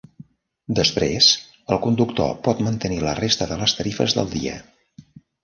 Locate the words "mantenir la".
2.69-3.15